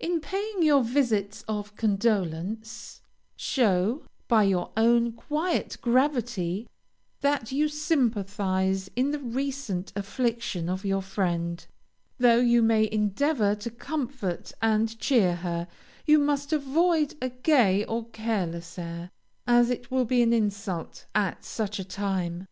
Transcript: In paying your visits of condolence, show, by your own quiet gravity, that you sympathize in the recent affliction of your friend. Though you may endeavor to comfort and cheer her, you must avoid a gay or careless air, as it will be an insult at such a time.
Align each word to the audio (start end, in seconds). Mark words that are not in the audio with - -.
In 0.00 0.18
paying 0.20 0.64
your 0.64 0.82
visits 0.82 1.44
of 1.46 1.76
condolence, 1.76 3.00
show, 3.36 4.02
by 4.26 4.42
your 4.42 4.72
own 4.76 5.12
quiet 5.12 5.76
gravity, 5.80 6.66
that 7.20 7.52
you 7.52 7.68
sympathize 7.68 8.90
in 8.96 9.12
the 9.12 9.20
recent 9.20 9.92
affliction 9.94 10.68
of 10.68 10.84
your 10.84 11.02
friend. 11.02 11.64
Though 12.18 12.40
you 12.40 12.62
may 12.62 12.90
endeavor 12.90 13.54
to 13.54 13.70
comfort 13.70 14.50
and 14.60 14.98
cheer 14.98 15.36
her, 15.36 15.68
you 16.04 16.18
must 16.18 16.52
avoid 16.52 17.14
a 17.22 17.28
gay 17.28 17.84
or 17.84 18.08
careless 18.08 18.76
air, 18.76 19.08
as 19.46 19.70
it 19.70 19.88
will 19.88 20.04
be 20.04 20.20
an 20.20 20.32
insult 20.32 21.06
at 21.14 21.44
such 21.44 21.78
a 21.78 21.84
time. 21.84 22.48